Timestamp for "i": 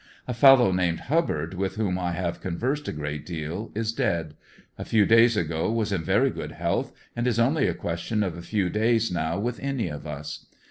1.99-2.13